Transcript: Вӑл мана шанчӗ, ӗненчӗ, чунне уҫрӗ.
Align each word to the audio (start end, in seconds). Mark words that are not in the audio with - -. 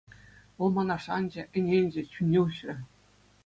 Вӑл 0.57 0.69
мана 0.75 0.97
шанчӗ, 1.05 1.41
ӗненчӗ, 1.57 2.01
чунне 2.15 2.39
уҫрӗ. 2.45 2.75